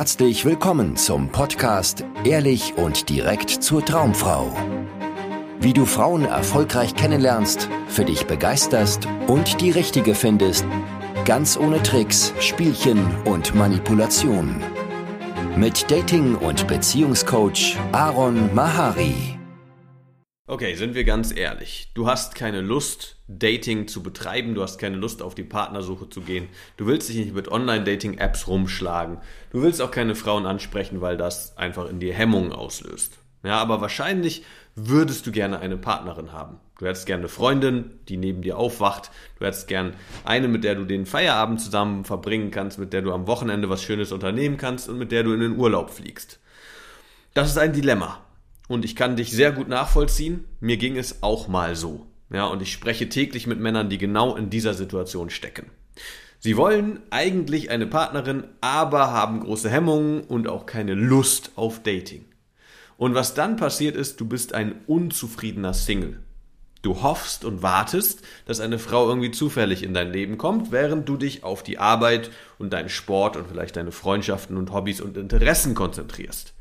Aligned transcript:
herzlich 0.00 0.46
willkommen 0.46 0.96
zum 0.96 1.28
Podcast 1.28 2.06
Ehrlich 2.24 2.72
und 2.78 3.10
direkt 3.10 3.50
zur 3.50 3.84
Traumfrau. 3.84 4.50
Wie 5.60 5.74
du 5.74 5.84
Frauen 5.84 6.24
erfolgreich 6.24 6.94
kennenlernst, 6.94 7.68
für 7.86 8.06
dich 8.06 8.26
begeisterst 8.26 9.06
und 9.26 9.60
die 9.60 9.70
richtige 9.70 10.14
findest, 10.14 10.64
ganz 11.26 11.58
ohne 11.58 11.82
Tricks, 11.82 12.32
Spielchen 12.40 13.14
und 13.26 13.54
Manipulation. 13.54 14.62
Mit 15.54 15.90
Dating- 15.90 16.36
und 16.36 16.66
Beziehungscoach 16.66 17.76
Aaron 17.92 18.54
Mahari. 18.54 19.39
Okay, 20.50 20.74
sind 20.74 20.96
wir 20.96 21.04
ganz 21.04 21.32
ehrlich. 21.32 21.92
Du 21.94 22.08
hast 22.08 22.34
keine 22.34 22.60
Lust, 22.60 23.14
Dating 23.28 23.86
zu 23.86 24.02
betreiben, 24.02 24.56
du 24.56 24.62
hast 24.62 24.78
keine 24.78 24.96
Lust, 24.96 25.22
auf 25.22 25.36
die 25.36 25.44
Partnersuche 25.44 26.08
zu 26.08 26.22
gehen. 26.22 26.48
Du 26.76 26.88
willst 26.88 27.08
dich 27.08 27.14
nicht 27.18 27.36
mit 27.36 27.46
Online-Dating-Apps 27.46 28.48
rumschlagen. 28.48 29.18
Du 29.52 29.62
willst 29.62 29.80
auch 29.80 29.92
keine 29.92 30.16
Frauen 30.16 30.46
ansprechen, 30.46 31.00
weil 31.00 31.16
das 31.16 31.56
einfach 31.56 31.88
in 31.88 32.00
dir 32.00 32.12
Hemmungen 32.14 32.52
auslöst. 32.52 33.18
Ja, 33.44 33.58
aber 33.58 33.80
wahrscheinlich 33.80 34.42
würdest 34.74 35.24
du 35.24 35.30
gerne 35.30 35.60
eine 35.60 35.76
Partnerin 35.76 36.32
haben. 36.32 36.58
Du 36.80 36.86
hättest 36.86 37.06
gerne 37.06 37.20
eine 37.20 37.28
Freundin, 37.28 38.00
die 38.08 38.16
neben 38.16 38.42
dir 38.42 38.58
aufwacht. 38.58 39.12
Du 39.38 39.46
hättest 39.46 39.68
gern 39.68 39.94
eine, 40.24 40.48
mit 40.48 40.64
der 40.64 40.74
du 40.74 40.84
den 40.84 41.06
Feierabend 41.06 41.60
zusammen 41.60 42.04
verbringen 42.04 42.50
kannst, 42.50 42.76
mit 42.76 42.92
der 42.92 43.02
du 43.02 43.12
am 43.12 43.28
Wochenende 43.28 43.70
was 43.70 43.84
Schönes 43.84 44.10
unternehmen 44.10 44.56
kannst 44.56 44.88
und 44.88 44.98
mit 44.98 45.12
der 45.12 45.22
du 45.22 45.32
in 45.32 45.38
den 45.38 45.56
Urlaub 45.56 45.90
fliegst. 45.90 46.40
Das 47.34 47.50
ist 47.50 47.56
ein 47.56 47.72
Dilemma. 47.72 48.26
Und 48.70 48.84
ich 48.84 48.94
kann 48.94 49.16
dich 49.16 49.32
sehr 49.32 49.50
gut 49.50 49.66
nachvollziehen. 49.66 50.44
Mir 50.60 50.76
ging 50.76 50.96
es 50.96 51.24
auch 51.24 51.48
mal 51.48 51.74
so. 51.74 52.06
Ja, 52.32 52.46
und 52.46 52.62
ich 52.62 52.70
spreche 52.72 53.08
täglich 53.08 53.48
mit 53.48 53.58
Männern, 53.58 53.88
die 53.88 53.98
genau 53.98 54.36
in 54.36 54.48
dieser 54.48 54.74
Situation 54.74 55.28
stecken. 55.28 55.72
Sie 56.38 56.56
wollen 56.56 57.00
eigentlich 57.10 57.70
eine 57.72 57.88
Partnerin, 57.88 58.44
aber 58.60 59.10
haben 59.10 59.40
große 59.40 59.68
Hemmungen 59.68 60.20
und 60.20 60.46
auch 60.46 60.66
keine 60.66 60.94
Lust 60.94 61.50
auf 61.56 61.82
Dating. 61.82 62.26
Und 62.96 63.16
was 63.16 63.34
dann 63.34 63.56
passiert 63.56 63.96
ist, 63.96 64.20
du 64.20 64.24
bist 64.24 64.54
ein 64.54 64.76
unzufriedener 64.86 65.74
Single. 65.74 66.20
Du 66.82 67.02
hoffst 67.02 67.44
und 67.44 67.64
wartest, 67.64 68.22
dass 68.46 68.60
eine 68.60 68.78
Frau 68.78 69.08
irgendwie 69.08 69.32
zufällig 69.32 69.82
in 69.82 69.94
dein 69.94 70.12
Leben 70.12 70.38
kommt, 70.38 70.70
während 70.70 71.08
du 71.08 71.16
dich 71.16 71.42
auf 71.42 71.64
die 71.64 71.78
Arbeit 71.78 72.30
und 72.60 72.72
deinen 72.72 72.88
Sport 72.88 73.36
und 73.36 73.48
vielleicht 73.48 73.74
deine 73.74 73.90
Freundschaften 73.90 74.56
und 74.56 74.72
Hobbys 74.72 75.00
und 75.00 75.16
Interessen 75.16 75.74
konzentrierst. 75.74 76.54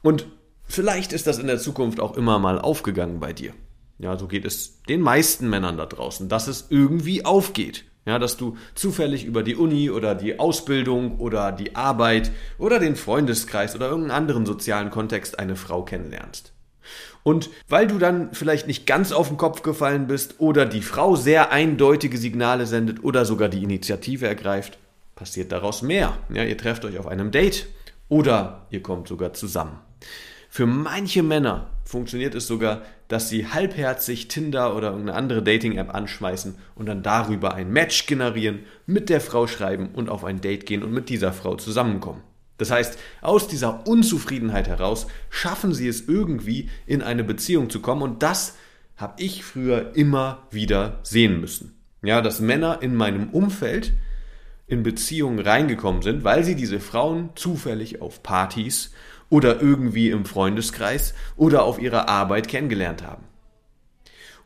Und 0.00 0.28
Vielleicht 0.68 1.12
ist 1.12 1.26
das 1.26 1.38
in 1.38 1.46
der 1.46 1.58
Zukunft 1.58 1.98
auch 1.98 2.16
immer 2.16 2.38
mal 2.38 2.60
aufgegangen 2.60 3.20
bei 3.20 3.32
dir. 3.32 3.54
Ja, 3.98 4.16
so 4.16 4.28
geht 4.28 4.44
es 4.44 4.82
den 4.82 5.00
meisten 5.00 5.50
Männern 5.50 5.76
da 5.76 5.86
draußen, 5.86 6.28
dass 6.28 6.46
es 6.46 6.66
irgendwie 6.70 7.24
aufgeht. 7.24 7.84
Ja, 8.06 8.18
dass 8.18 8.38
du 8.38 8.56
zufällig 8.74 9.24
über 9.24 9.42
die 9.42 9.56
Uni 9.56 9.90
oder 9.90 10.14
die 10.14 10.38
Ausbildung 10.38 11.18
oder 11.18 11.52
die 11.52 11.76
Arbeit 11.76 12.30
oder 12.56 12.78
den 12.78 12.96
Freundeskreis 12.96 13.74
oder 13.74 13.88
irgendeinen 13.88 14.16
anderen 14.16 14.46
sozialen 14.46 14.90
Kontext 14.90 15.38
eine 15.38 15.56
Frau 15.56 15.82
kennenlernst. 15.82 16.54
Und 17.22 17.50
weil 17.68 17.86
du 17.86 17.98
dann 17.98 18.32
vielleicht 18.32 18.66
nicht 18.66 18.86
ganz 18.86 19.12
auf 19.12 19.28
den 19.28 19.36
Kopf 19.36 19.62
gefallen 19.62 20.06
bist 20.06 20.36
oder 20.38 20.64
die 20.64 20.80
Frau 20.80 21.16
sehr 21.16 21.52
eindeutige 21.52 22.16
Signale 22.16 22.64
sendet 22.64 23.04
oder 23.04 23.26
sogar 23.26 23.50
die 23.50 23.62
Initiative 23.62 24.26
ergreift, 24.26 24.78
passiert 25.14 25.52
daraus 25.52 25.82
mehr. 25.82 26.16
Ja, 26.32 26.44
ihr 26.44 26.56
trefft 26.56 26.86
euch 26.86 26.98
auf 26.98 27.06
einem 27.06 27.30
Date 27.30 27.66
oder 28.08 28.66
ihr 28.70 28.82
kommt 28.82 29.08
sogar 29.08 29.34
zusammen. 29.34 29.78
Für 30.58 30.66
manche 30.66 31.22
Männer 31.22 31.70
funktioniert 31.84 32.34
es 32.34 32.48
sogar, 32.48 32.82
dass 33.06 33.28
sie 33.28 33.46
halbherzig 33.46 34.26
Tinder 34.26 34.74
oder 34.74 34.88
irgendeine 34.88 35.16
andere 35.16 35.40
Dating-App 35.40 35.94
anschmeißen 35.94 36.56
und 36.74 36.86
dann 36.86 37.04
darüber 37.04 37.54
ein 37.54 37.72
Match 37.72 38.06
generieren, 38.06 38.64
mit 38.84 39.08
der 39.08 39.20
Frau 39.20 39.46
schreiben 39.46 39.90
und 39.94 40.08
auf 40.08 40.24
ein 40.24 40.40
Date 40.40 40.66
gehen 40.66 40.82
und 40.82 40.90
mit 40.90 41.10
dieser 41.10 41.32
Frau 41.32 41.54
zusammenkommen. 41.54 42.24
Das 42.56 42.72
heißt, 42.72 42.98
aus 43.20 43.46
dieser 43.46 43.86
Unzufriedenheit 43.86 44.66
heraus 44.66 45.06
schaffen 45.30 45.74
sie 45.74 45.86
es 45.86 46.08
irgendwie 46.08 46.68
in 46.86 47.02
eine 47.02 47.22
Beziehung 47.22 47.70
zu 47.70 47.78
kommen 47.78 48.02
und 48.02 48.24
das 48.24 48.56
habe 48.96 49.22
ich 49.22 49.44
früher 49.44 49.94
immer 49.94 50.48
wieder 50.50 50.98
sehen 51.04 51.40
müssen. 51.40 51.78
Ja, 52.02 52.20
dass 52.20 52.40
Männer 52.40 52.82
in 52.82 52.96
meinem 52.96 53.30
Umfeld 53.30 53.92
in 54.66 54.82
Beziehungen 54.82 55.38
reingekommen 55.38 56.02
sind, 56.02 56.24
weil 56.24 56.42
sie 56.42 56.56
diese 56.56 56.80
Frauen 56.80 57.30
zufällig 57.36 58.02
auf 58.02 58.24
Partys 58.24 58.90
oder 59.30 59.60
irgendwie 59.60 60.10
im 60.10 60.24
Freundeskreis 60.24 61.14
oder 61.36 61.64
auf 61.64 61.80
ihrer 61.80 62.08
Arbeit 62.08 62.48
kennengelernt 62.48 63.02
haben. 63.02 63.24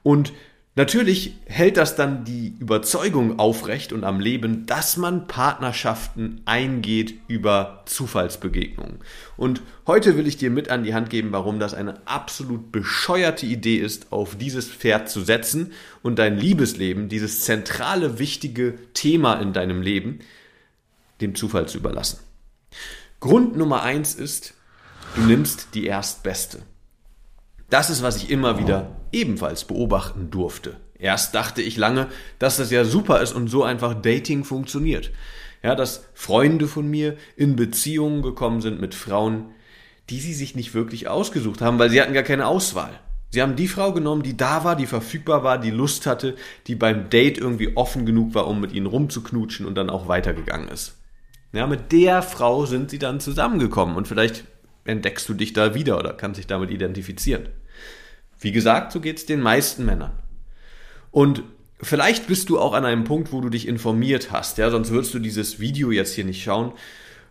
Und 0.02 0.32
natürlich 0.74 1.36
hält 1.44 1.76
das 1.76 1.94
dann 1.94 2.24
die 2.24 2.56
Überzeugung 2.58 3.38
aufrecht 3.38 3.92
und 3.92 4.02
am 4.02 4.18
Leben, 4.18 4.66
dass 4.66 4.96
man 4.96 5.28
Partnerschaften 5.28 6.40
eingeht 6.44 7.14
über 7.28 7.82
Zufallsbegegnungen. 7.86 8.98
Und 9.36 9.62
heute 9.86 10.16
will 10.16 10.26
ich 10.26 10.38
dir 10.38 10.50
mit 10.50 10.70
an 10.70 10.82
die 10.82 10.94
Hand 10.94 11.10
geben, 11.10 11.30
warum 11.30 11.60
das 11.60 11.74
eine 11.74 12.04
absolut 12.06 12.72
bescheuerte 12.72 13.46
Idee 13.46 13.76
ist, 13.76 14.10
auf 14.10 14.36
dieses 14.36 14.68
Pferd 14.68 15.08
zu 15.08 15.20
setzen 15.20 15.72
und 16.02 16.18
dein 16.18 16.36
Liebesleben, 16.36 17.08
dieses 17.08 17.44
zentrale, 17.44 18.18
wichtige 18.18 18.74
Thema 18.94 19.34
in 19.34 19.52
deinem 19.52 19.82
Leben, 19.82 20.18
dem 21.20 21.36
Zufall 21.36 21.68
zu 21.68 21.78
überlassen. 21.78 22.18
Grund 23.20 23.56
Nummer 23.56 23.84
eins 23.84 24.16
ist, 24.16 24.54
Du 25.14 25.20
nimmst 25.20 25.68
die 25.74 25.86
erstbeste. 25.86 26.62
Das 27.68 27.90
ist, 27.90 28.02
was 28.02 28.16
ich 28.16 28.30
immer 28.30 28.58
wieder 28.58 28.96
ebenfalls 29.12 29.64
beobachten 29.64 30.30
durfte. 30.30 30.78
Erst 30.98 31.34
dachte 31.34 31.60
ich 31.60 31.76
lange, 31.76 32.08
dass 32.38 32.56
das 32.56 32.70
ja 32.70 32.84
super 32.84 33.20
ist 33.20 33.32
und 33.34 33.48
so 33.48 33.62
einfach 33.62 33.92
Dating 33.92 34.44
funktioniert. 34.44 35.10
Ja, 35.62 35.74
dass 35.74 36.06
Freunde 36.14 36.66
von 36.66 36.88
mir 36.88 37.16
in 37.36 37.56
Beziehungen 37.56 38.22
gekommen 38.22 38.62
sind 38.62 38.80
mit 38.80 38.94
Frauen, 38.94 39.50
die 40.08 40.18
sie 40.18 40.32
sich 40.32 40.56
nicht 40.56 40.72
wirklich 40.72 41.08
ausgesucht 41.08 41.60
haben, 41.60 41.78
weil 41.78 41.90
sie 41.90 42.00
hatten 42.00 42.14
gar 42.14 42.22
keine 42.22 42.46
Auswahl. 42.46 42.98
Sie 43.28 43.42
haben 43.42 43.56
die 43.56 43.68
Frau 43.68 43.92
genommen, 43.92 44.22
die 44.22 44.36
da 44.36 44.64
war, 44.64 44.76
die 44.76 44.86
verfügbar 44.86 45.44
war, 45.44 45.58
die 45.58 45.70
Lust 45.70 46.06
hatte, 46.06 46.36
die 46.66 46.74
beim 46.74 47.10
Date 47.10 47.36
irgendwie 47.36 47.76
offen 47.76 48.06
genug 48.06 48.34
war, 48.34 48.46
um 48.46 48.60
mit 48.60 48.72
ihnen 48.72 48.86
rumzuknutschen 48.86 49.66
und 49.66 49.74
dann 49.74 49.90
auch 49.90 50.08
weitergegangen 50.08 50.68
ist. 50.68 50.96
Ja, 51.52 51.66
mit 51.66 51.92
der 51.92 52.22
Frau 52.22 52.64
sind 52.64 52.90
sie 52.90 52.98
dann 52.98 53.20
zusammengekommen 53.20 53.96
und 53.96 54.08
vielleicht 54.08 54.44
entdeckst 54.84 55.28
du 55.28 55.34
dich 55.34 55.52
da 55.52 55.74
wieder 55.74 55.98
oder 55.98 56.12
kannst 56.12 56.38
dich 56.38 56.46
damit 56.46 56.70
identifizieren. 56.70 57.48
Wie 58.38 58.52
gesagt, 58.52 58.92
so 58.92 59.00
geht 59.00 59.18
es 59.18 59.26
den 59.26 59.40
meisten 59.40 59.84
Männern. 59.84 60.12
Und 61.10 61.44
vielleicht 61.80 62.26
bist 62.26 62.48
du 62.48 62.58
auch 62.58 62.72
an 62.72 62.84
einem 62.84 63.04
Punkt, 63.04 63.32
wo 63.32 63.40
du 63.40 63.48
dich 63.48 63.68
informiert 63.68 64.32
hast, 64.32 64.58
ja, 64.58 64.70
sonst 64.70 64.90
würdest 64.90 65.14
du 65.14 65.18
dieses 65.18 65.60
Video 65.60 65.90
jetzt 65.90 66.14
hier 66.14 66.24
nicht 66.24 66.42
schauen, 66.42 66.72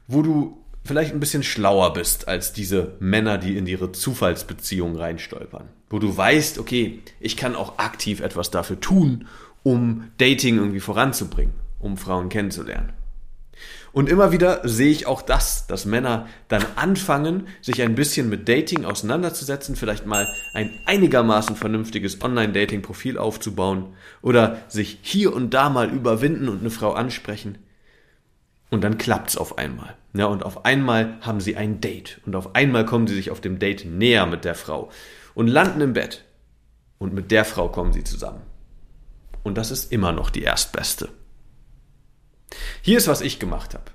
wo 0.07 0.21
du 0.21 0.57
vielleicht 0.83 1.13
ein 1.13 1.19
bisschen 1.19 1.43
schlauer 1.43 1.93
bist 1.93 2.27
als 2.27 2.53
diese 2.53 2.95
Männer, 2.99 3.37
die 3.37 3.57
in 3.57 3.67
ihre 3.67 3.91
Zufallsbeziehungen 3.91 4.95
reinstolpern. 4.95 5.67
Wo 5.89 5.99
du 5.99 6.15
weißt, 6.15 6.59
okay, 6.59 6.99
ich 7.19 7.37
kann 7.37 7.55
auch 7.55 7.77
aktiv 7.77 8.21
etwas 8.21 8.51
dafür 8.51 8.79
tun, 8.79 9.27
um 9.63 10.11
Dating 10.17 10.57
irgendwie 10.57 10.79
voranzubringen, 10.79 11.53
um 11.79 11.97
Frauen 11.97 12.29
kennenzulernen. 12.29 12.93
Und 13.93 14.07
immer 14.07 14.31
wieder 14.31 14.61
sehe 14.63 14.91
ich 14.91 15.05
auch 15.05 15.21
das, 15.21 15.67
dass 15.67 15.85
Männer 15.85 16.27
dann 16.47 16.65
anfangen, 16.75 17.47
sich 17.61 17.81
ein 17.81 17.95
bisschen 17.95 18.29
mit 18.29 18.47
Dating 18.47 18.85
auseinanderzusetzen, 18.85 19.75
vielleicht 19.75 20.05
mal 20.05 20.27
ein 20.53 20.69
einigermaßen 20.85 21.57
vernünftiges 21.57 22.21
Online-Dating-Profil 22.21 23.17
aufzubauen 23.17 23.93
oder 24.21 24.61
sich 24.69 24.99
hier 25.01 25.33
und 25.33 25.53
da 25.53 25.69
mal 25.69 25.89
überwinden 25.89 26.47
und 26.47 26.61
eine 26.61 26.69
Frau 26.69 26.93
ansprechen. 26.93 27.57
Und 28.69 28.85
dann 28.85 28.97
klappt's 28.97 29.35
auf 29.35 29.57
einmal. 29.57 29.95
Ja, 30.13 30.27
und 30.27 30.43
auf 30.43 30.63
einmal 30.63 31.17
haben 31.19 31.41
sie 31.41 31.57
ein 31.57 31.81
Date. 31.81 32.21
Und 32.25 32.35
auf 32.37 32.55
einmal 32.55 32.85
kommen 32.85 33.07
sie 33.07 33.15
sich 33.15 33.29
auf 33.29 33.41
dem 33.41 33.59
Date 33.59 33.85
näher 33.85 34.25
mit 34.25 34.45
der 34.45 34.55
Frau 34.55 34.89
und 35.33 35.47
landen 35.47 35.81
im 35.81 35.93
Bett. 35.93 36.23
Und 36.97 37.13
mit 37.13 37.31
der 37.31 37.43
Frau 37.43 37.67
kommen 37.67 37.91
sie 37.91 38.05
zusammen. 38.05 38.41
Und 39.43 39.57
das 39.57 39.71
ist 39.71 39.91
immer 39.91 40.13
noch 40.13 40.29
die 40.29 40.43
erstbeste. 40.43 41.09
Hier 42.81 42.97
ist, 42.97 43.07
was 43.07 43.21
ich 43.21 43.39
gemacht 43.39 43.73
habe. 43.73 43.85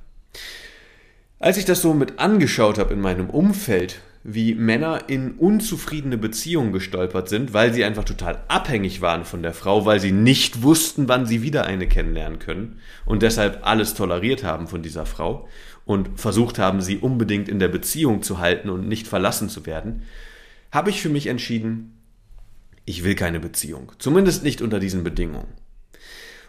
Als 1.38 1.58
ich 1.58 1.64
das 1.64 1.82
so 1.82 1.92
mit 1.92 2.18
angeschaut 2.18 2.78
habe 2.78 2.94
in 2.94 3.00
meinem 3.00 3.28
Umfeld, 3.28 4.00
wie 4.28 4.54
Männer 4.54 5.04
in 5.08 5.32
unzufriedene 5.32 6.18
Beziehungen 6.18 6.72
gestolpert 6.72 7.28
sind, 7.28 7.54
weil 7.54 7.72
sie 7.72 7.84
einfach 7.84 8.02
total 8.02 8.42
abhängig 8.48 9.00
waren 9.00 9.24
von 9.24 9.40
der 9.40 9.54
Frau, 9.54 9.86
weil 9.86 10.00
sie 10.00 10.10
nicht 10.10 10.62
wussten, 10.62 11.08
wann 11.08 11.26
sie 11.26 11.42
wieder 11.42 11.64
eine 11.64 11.86
kennenlernen 11.86 12.40
können 12.40 12.80
und 13.04 13.22
deshalb 13.22 13.60
alles 13.64 13.94
toleriert 13.94 14.42
haben 14.42 14.66
von 14.66 14.82
dieser 14.82 15.06
Frau 15.06 15.46
und 15.84 16.18
versucht 16.18 16.58
haben, 16.58 16.80
sie 16.80 16.96
unbedingt 16.96 17.48
in 17.48 17.60
der 17.60 17.68
Beziehung 17.68 18.22
zu 18.22 18.38
halten 18.40 18.68
und 18.68 18.88
nicht 18.88 19.06
verlassen 19.06 19.48
zu 19.48 19.64
werden, 19.64 20.02
habe 20.72 20.90
ich 20.90 21.00
für 21.00 21.08
mich 21.08 21.28
entschieden, 21.28 21.96
ich 22.84 23.04
will 23.04 23.14
keine 23.14 23.38
Beziehung. 23.38 23.92
Zumindest 23.98 24.42
nicht 24.42 24.60
unter 24.60 24.80
diesen 24.80 25.04
Bedingungen. 25.04 25.65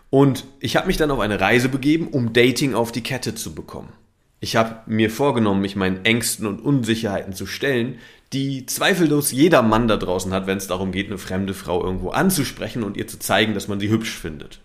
Und 0.10 0.46
ich 0.60 0.76
habe 0.76 0.88
mich 0.88 0.98
dann 0.98 1.12
auf 1.12 1.20
eine 1.20 1.40
Reise 1.40 1.70
begeben, 1.70 2.08
um 2.08 2.34
Dating 2.34 2.74
auf 2.74 2.92
die 2.92 3.04
Kette 3.04 3.36
zu 3.36 3.54
bekommen. 3.54 3.94
Ich 4.40 4.56
habe 4.56 4.82
mir 4.86 5.10
vorgenommen, 5.10 5.62
mich 5.62 5.76
meinen 5.76 6.06
Ängsten 6.06 6.46
und 6.46 6.62
Unsicherheiten 6.62 7.34
zu 7.34 7.46
stellen, 7.46 7.98
die 8.34 8.66
zweifellos 8.66 9.32
jeder 9.32 9.62
Mann 9.62 9.88
da 9.88 9.98
draußen 9.98 10.32
hat, 10.32 10.48
wenn 10.48 10.58
es 10.58 10.68
darum 10.68 10.92
geht, 10.92 11.08
eine 11.08 11.18
fremde 11.18 11.54
Frau 11.54 11.84
irgendwo 11.84 12.10
anzusprechen 12.10 12.84
und 12.84 12.98
ihr 12.98 13.08
zu 13.08 13.20
zeigen, 13.20 13.54
dass 13.54 13.68
man 13.68 13.80
sie 13.80 13.90
hübsch 13.90 14.16
findet. 14.16 14.60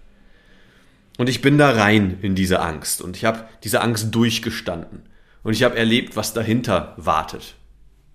Und 1.19 1.29
ich 1.29 1.41
bin 1.41 1.59
da 1.59 1.71
rein 1.71 2.19
in 2.23 2.35
diese 2.35 2.61
Angst 2.61 3.01
und 3.01 3.17
ich 3.17 3.25
habe 3.25 3.45
diese 3.65 3.81
Angst 3.81 4.15
durchgestanden. 4.15 5.03
Und 5.43 5.53
ich 5.53 5.63
habe 5.63 5.77
erlebt, 5.77 6.17
was 6.17 6.35
dahinter 6.35 6.95
wartet. 6.97 7.55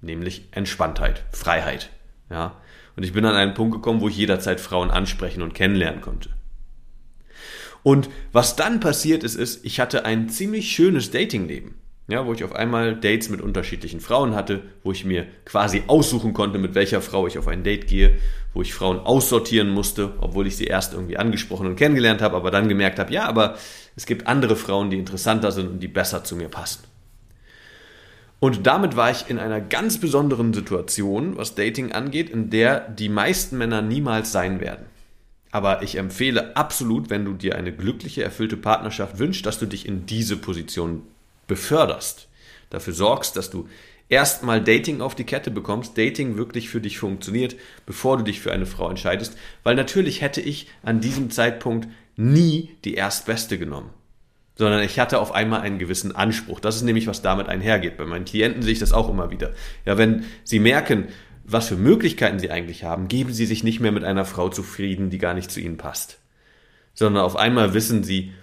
Nämlich 0.01 0.47
Entspanntheit, 0.51 1.23
Freiheit. 1.31 1.89
Ja. 2.29 2.55
Und 2.95 3.03
ich 3.03 3.13
bin 3.13 3.25
an 3.25 3.35
einen 3.35 3.53
Punkt 3.53 3.75
gekommen, 3.75 4.01
wo 4.01 4.07
ich 4.07 4.17
jederzeit 4.17 4.59
Frauen 4.59 4.91
ansprechen 4.91 5.41
und 5.41 5.53
kennenlernen 5.53 6.01
konnte. 6.01 6.29
Und 7.87 8.09
was 8.33 8.57
dann 8.57 8.81
passiert 8.81 9.23
ist, 9.23 9.35
ist, 9.35 9.63
ich 9.63 9.79
hatte 9.79 10.03
ein 10.03 10.27
ziemlich 10.27 10.71
schönes 10.71 11.09
Datingleben. 11.09 11.75
Ja, 12.09 12.25
wo 12.25 12.33
ich 12.33 12.43
auf 12.43 12.53
einmal 12.53 12.97
Dates 12.97 13.29
mit 13.29 13.39
unterschiedlichen 13.39 14.01
Frauen 14.01 14.35
hatte, 14.35 14.61
wo 14.83 14.91
ich 14.91 15.05
mir 15.05 15.25
quasi 15.45 15.83
aussuchen 15.87 16.33
konnte, 16.33 16.59
mit 16.59 16.75
welcher 16.75 16.99
Frau 16.99 17.27
ich 17.27 17.37
auf 17.37 17.47
ein 17.47 17.63
Date 17.63 17.87
gehe, 17.87 18.17
wo 18.53 18.61
ich 18.61 18.73
Frauen 18.73 18.99
aussortieren 18.99 19.69
musste, 19.69 20.11
obwohl 20.19 20.47
ich 20.47 20.57
sie 20.57 20.65
erst 20.65 20.95
irgendwie 20.95 21.15
angesprochen 21.15 21.65
und 21.65 21.77
kennengelernt 21.77 22.21
habe, 22.21 22.35
aber 22.35 22.51
dann 22.51 22.67
gemerkt 22.67 22.99
habe, 22.99 23.13
ja, 23.13 23.23
aber 23.25 23.55
es 23.95 24.05
gibt 24.05 24.27
andere 24.27 24.57
Frauen, 24.57 24.89
die 24.89 24.99
interessanter 24.99 25.53
sind 25.53 25.69
und 25.69 25.79
die 25.79 25.87
besser 25.87 26.25
zu 26.25 26.35
mir 26.35 26.49
passen. 26.49 26.83
Und 28.41 28.67
damit 28.67 28.97
war 28.97 29.11
ich 29.11 29.29
in 29.29 29.39
einer 29.39 29.61
ganz 29.61 29.97
besonderen 29.97 30.53
Situation, 30.53 31.37
was 31.37 31.55
Dating 31.55 31.93
angeht, 31.93 32.29
in 32.29 32.49
der 32.49 32.81
die 32.81 33.07
meisten 33.07 33.57
Männer 33.57 33.81
niemals 33.81 34.33
sein 34.33 34.59
werden. 34.59 34.87
Aber 35.51 35.81
ich 35.81 35.95
empfehle 35.95 36.55
absolut, 36.55 37.09
wenn 37.09 37.25
du 37.25 37.33
dir 37.33 37.55
eine 37.55 37.71
glückliche, 37.71 38.23
erfüllte 38.23 38.57
Partnerschaft 38.57 39.19
wünschst, 39.19 39.45
dass 39.45 39.59
du 39.59 39.65
dich 39.65 39.85
in 39.85 40.05
diese 40.05 40.37
Position 40.37 41.03
beförderst. 41.47 42.27
Dafür 42.69 42.93
sorgst, 42.93 43.37
dass 43.37 43.49
du 43.49 43.67
erstmal 44.09 44.61
Dating 44.61 45.01
auf 45.01 45.15
die 45.15 45.23
Kette 45.23 45.51
bekommst, 45.51 45.97
Dating 45.97 46.37
wirklich 46.37 46.69
für 46.69 46.81
dich 46.81 46.99
funktioniert, 46.99 47.55
bevor 47.85 48.17
du 48.17 48.23
dich 48.23 48.41
für 48.41 48.51
eine 48.51 48.65
Frau 48.65 48.89
entscheidest. 48.89 49.37
Weil 49.63 49.75
natürlich 49.75 50.21
hätte 50.21 50.41
ich 50.41 50.67
an 50.83 50.99
diesem 50.99 51.29
Zeitpunkt 51.29 51.87
nie 52.17 52.75
die 52.83 52.95
Erstbeste 52.95 53.57
genommen 53.57 53.89
sondern 54.57 54.81
ich 54.81 54.99
hatte 54.99 55.19
auf 55.19 55.33
einmal 55.33 55.61
einen 55.61 55.77
gewissen 55.77 56.15
Anspruch. 56.15 56.59
Das 56.59 56.75
ist 56.75 56.81
nämlich, 56.81 57.07
was 57.07 57.21
damit 57.21 57.47
einhergeht. 57.47 57.97
Bei 57.97 58.05
meinen 58.05 58.25
Klienten 58.25 58.63
sehe 58.63 58.73
ich 58.73 58.79
das 58.79 58.91
auch 58.91 59.09
immer 59.09 59.29
wieder. 59.29 59.51
Ja, 59.85 59.97
wenn 59.97 60.25
sie 60.43 60.59
merken, 60.59 61.07
was 61.47 61.69
für 61.69 61.77
Möglichkeiten 61.77 62.39
sie 62.39 62.51
eigentlich 62.51 62.83
haben, 62.83 63.07
geben 63.07 63.33
sie 63.33 63.45
sich 63.45 63.63
nicht 63.63 63.79
mehr 63.79 63.93
mit 63.93 64.03
einer 64.03 64.25
Frau 64.25 64.49
zufrieden, 64.49 65.09
die 65.09 65.17
gar 65.17 65.33
nicht 65.33 65.49
zu 65.49 65.61
ihnen 65.61 65.77
passt. 65.77 66.19
Sondern 66.93 67.23
auf 67.23 67.37
einmal 67.37 67.73
wissen 67.73 68.03
sie, 68.03 68.33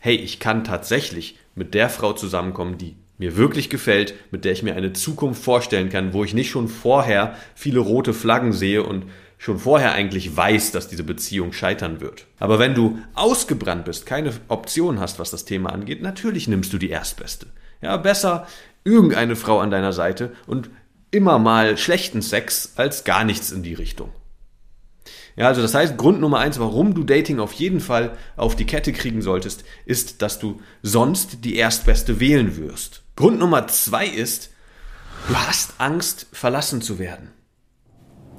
hey, 0.00 0.16
ich 0.16 0.40
kann 0.40 0.64
tatsächlich 0.64 1.38
mit 1.54 1.74
der 1.74 1.90
Frau 1.90 2.14
zusammenkommen, 2.14 2.78
die 2.78 2.96
mir 3.18 3.36
wirklich 3.36 3.70
gefällt, 3.70 4.14
mit 4.30 4.44
der 4.44 4.52
ich 4.52 4.62
mir 4.62 4.74
eine 4.74 4.92
Zukunft 4.92 5.42
vorstellen 5.42 5.90
kann, 5.90 6.14
wo 6.14 6.24
ich 6.24 6.34
nicht 6.34 6.50
schon 6.50 6.68
vorher 6.68 7.36
viele 7.54 7.80
rote 7.80 8.14
Flaggen 8.14 8.52
sehe 8.52 8.82
und 8.82 9.04
schon 9.38 9.58
vorher 9.58 9.92
eigentlich 9.92 10.34
weiß, 10.34 10.72
dass 10.72 10.88
diese 10.88 11.04
Beziehung 11.04 11.52
scheitern 11.52 12.00
wird. 12.00 12.26
Aber 12.38 12.58
wenn 12.58 12.74
du 12.74 12.98
ausgebrannt 13.14 13.84
bist, 13.84 14.06
keine 14.06 14.32
Option 14.48 15.00
hast, 15.00 15.18
was 15.18 15.30
das 15.30 15.44
Thema 15.44 15.70
angeht, 15.70 16.02
natürlich 16.02 16.48
nimmst 16.48 16.72
du 16.72 16.78
die 16.78 16.90
Erstbeste. 16.90 17.46
Ja, 17.82 17.98
besser 17.98 18.46
irgendeine 18.84 19.36
Frau 19.36 19.60
an 19.60 19.70
deiner 19.70 19.92
Seite 19.92 20.32
und 20.46 20.70
immer 21.14 21.38
mal 21.38 21.78
schlechten 21.78 22.22
Sex 22.22 22.72
als 22.76 23.04
gar 23.04 23.24
nichts 23.24 23.52
in 23.52 23.62
die 23.62 23.74
Richtung. 23.74 24.12
Ja, 25.36 25.48
also 25.48 25.62
das 25.62 25.74
heißt, 25.74 25.96
Grund 25.96 26.20
Nummer 26.20 26.38
eins, 26.38 26.58
warum 26.58 26.94
du 26.94 27.02
Dating 27.02 27.40
auf 27.40 27.52
jeden 27.52 27.80
Fall 27.80 28.16
auf 28.36 28.54
die 28.54 28.66
Kette 28.66 28.92
kriegen 28.92 29.22
solltest, 29.22 29.64
ist, 29.84 30.22
dass 30.22 30.38
du 30.38 30.60
sonst 30.82 31.44
die 31.44 31.56
Erstbeste 31.56 32.20
wählen 32.20 32.56
wirst. 32.56 33.02
Grund 33.16 33.38
Nummer 33.38 33.66
zwei 33.66 34.06
ist, 34.06 34.50
du 35.28 35.36
hast 35.36 35.74
Angst, 35.78 36.26
verlassen 36.32 36.82
zu 36.82 36.98
werden. 36.98 37.30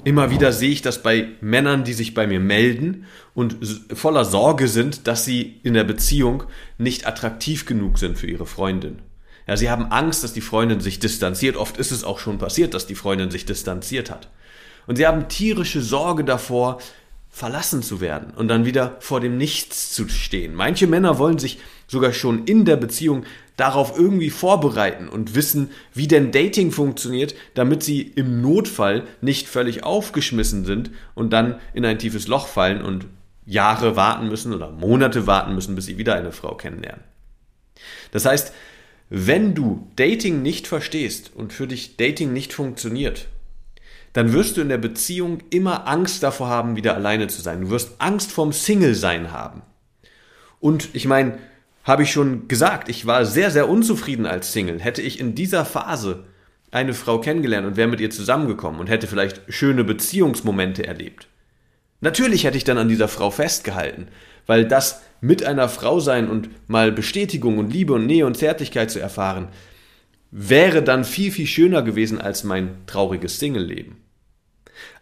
Immer 0.05 0.29
wieder 0.29 0.53
sehe 0.53 0.69
ich 0.69 0.83
das 0.83 1.01
bei 1.01 1.29
Männern, 1.41 1.83
die 1.83 1.93
sich 1.93 2.13
bei 2.13 2.27
mir 2.27 2.39
melden 2.39 3.05
und 3.33 3.57
voller 3.93 4.23
Sorge 4.23 4.67
sind, 4.67 5.07
dass 5.07 5.25
sie 5.25 5.59
in 5.63 5.73
der 5.73 5.83
Beziehung 5.83 6.43
nicht 6.77 7.07
attraktiv 7.07 7.65
genug 7.65 7.97
sind 7.97 8.17
für 8.17 8.27
ihre 8.27 8.45
Freundin. 8.45 9.01
Ja, 9.47 9.57
sie 9.57 9.69
haben 9.69 9.91
Angst, 9.91 10.23
dass 10.23 10.33
die 10.33 10.41
Freundin 10.41 10.79
sich 10.79 10.99
distanziert. 10.99 11.55
Oft 11.55 11.77
ist 11.77 11.91
es 11.91 12.03
auch 12.03 12.19
schon 12.19 12.37
passiert, 12.37 12.73
dass 12.73 12.87
die 12.87 12.95
Freundin 12.95 13.29
sich 13.31 13.45
distanziert 13.45 14.09
hat. 14.09 14.29
Und 14.87 14.95
sie 14.95 15.05
haben 15.05 15.27
tierische 15.27 15.81
Sorge 15.81 16.23
davor, 16.23 16.79
verlassen 17.35 17.83
zu 17.83 17.99
werden 17.99 18.31
und 18.33 18.47
dann 18.47 18.63
wieder 18.63 18.95
vor 19.01 19.19
dem 19.19 19.37
Nichts 19.37 19.91
zu 19.91 20.07
stehen. 20.07 20.55
Manche 20.55 20.87
Männer 20.87 21.19
wollen 21.19 21.37
sich 21.37 21.59
sogar 21.85 22.13
schon 22.13 22.45
in 22.45 22.63
der 22.63 22.77
Beziehung 22.77 23.25
darauf 23.57 23.99
irgendwie 23.99 24.29
vorbereiten 24.29 25.09
und 25.09 25.35
wissen, 25.35 25.69
wie 25.93 26.07
denn 26.07 26.31
Dating 26.31 26.71
funktioniert, 26.71 27.35
damit 27.53 27.83
sie 27.83 28.01
im 28.01 28.41
Notfall 28.41 29.03
nicht 29.19 29.49
völlig 29.49 29.83
aufgeschmissen 29.83 30.63
sind 30.63 30.91
und 31.13 31.33
dann 31.33 31.59
in 31.73 31.83
ein 31.83 31.99
tiefes 31.99 32.27
Loch 32.27 32.47
fallen 32.47 32.81
und 32.81 33.05
Jahre 33.45 33.97
warten 33.97 34.29
müssen 34.29 34.53
oder 34.53 34.71
Monate 34.71 35.27
warten 35.27 35.55
müssen, 35.55 35.75
bis 35.75 35.87
sie 35.87 35.97
wieder 35.97 36.15
eine 36.15 36.31
Frau 36.31 36.55
kennenlernen. 36.55 37.03
Das 38.11 38.25
heißt, 38.25 38.53
wenn 39.09 39.53
du 39.53 39.87
Dating 39.95 40.41
nicht 40.41 40.67
verstehst 40.67 41.31
und 41.35 41.53
für 41.53 41.67
dich 41.67 41.97
Dating 41.97 42.33
nicht 42.33 42.53
funktioniert, 42.53 43.27
dann 44.13 44.33
wirst 44.33 44.57
du 44.57 44.61
in 44.61 44.69
der 44.69 44.77
Beziehung 44.77 45.39
immer 45.49 45.87
Angst 45.87 46.23
davor 46.23 46.47
haben, 46.47 46.75
wieder 46.75 46.95
alleine 46.95 47.27
zu 47.27 47.41
sein. 47.41 47.61
Du 47.61 47.69
wirst 47.69 47.95
Angst 47.99 48.31
vorm 48.31 48.53
Single-Sein 48.53 49.31
haben. 49.31 49.61
Und 50.59 50.89
ich 50.93 51.05
meine, 51.05 51.37
habe 51.83 52.03
ich 52.03 52.11
schon 52.11 52.47
gesagt, 52.47 52.89
ich 52.89 53.05
war 53.05 53.25
sehr, 53.25 53.51
sehr 53.51 53.69
unzufrieden 53.69 54.25
als 54.25 54.53
Single. 54.53 54.79
Hätte 54.79 55.01
ich 55.01 55.19
in 55.19 55.35
dieser 55.35 55.65
Phase 55.65 56.25
eine 56.71 56.93
Frau 56.93 57.19
kennengelernt 57.19 57.67
und 57.67 57.77
wäre 57.77 57.87
mit 57.87 58.01
ihr 58.01 58.09
zusammengekommen 58.09 58.79
und 58.79 58.89
hätte 58.89 59.07
vielleicht 59.07 59.41
schöne 59.49 59.83
Beziehungsmomente 59.83 60.85
erlebt. 60.87 61.27
Natürlich 62.05 62.43
hätte 62.43 62.55
ich 62.55 62.63
dann 62.63 62.77
an 62.77 62.87
dieser 62.87 63.07
Frau 63.07 63.31
festgehalten, 63.31 64.09
weil 64.45 64.67
das 64.67 65.01
mit 65.21 65.43
einer 65.43 65.67
Frau 65.67 65.99
sein 65.99 66.29
und 66.29 66.69
mal 66.69 66.91
Bestätigung 66.91 67.57
und 67.57 67.73
Liebe 67.73 67.93
und 67.93 68.05
Nähe 68.05 68.27
und 68.27 68.37
Zärtlichkeit 68.37 68.91
zu 68.91 68.99
erfahren, 68.99 69.47
wäre 70.29 70.83
dann 70.83 71.03
viel, 71.03 71.31
viel 71.31 71.47
schöner 71.47 71.81
gewesen 71.81 72.21
als 72.21 72.43
mein 72.43 72.77
trauriges 72.85 73.39
Single-Leben. 73.39 73.97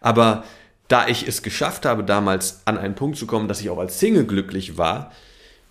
Aber 0.00 0.44
da 0.88 1.06
ich 1.06 1.28
es 1.28 1.42
geschafft 1.42 1.84
habe, 1.84 2.04
damals 2.04 2.62
an 2.64 2.78
einen 2.78 2.94
Punkt 2.94 3.18
zu 3.18 3.26
kommen, 3.26 3.48
dass 3.48 3.60
ich 3.60 3.68
auch 3.68 3.78
als 3.78 4.00
Single 4.00 4.24
glücklich 4.24 4.78
war, 4.78 5.12